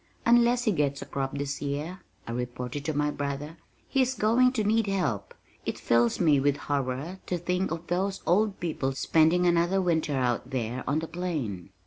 "Unless 0.25 0.63
he 0.63 0.71
gets 0.71 1.03
a 1.03 1.05
crop 1.05 1.37
this 1.37 1.61
year," 1.61 1.99
I 2.27 2.31
reported 2.31 2.83
to 2.85 2.93
my 2.97 3.11
brother 3.11 3.57
"he 3.87 4.01
is 4.01 4.15
going 4.15 4.51
to 4.53 4.63
need 4.63 4.87
help. 4.87 5.35
It 5.63 5.77
fills 5.77 6.19
me 6.19 6.39
with 6.39 6.57
horror 6.57 7.19
to 7.27 7.37
think 7.37 7.69
of 7.69 7.85
those 7.85 8.23
old 8.25 8.59
people 8.59 8.93
spending 8.93 9.45
another 9.45 9.79
winter 9.79 10.15
out 10.15 10.49
there 10.49 10.83
on 10.87 10.97
the 10.97 11.07
plain." 11.07 11.69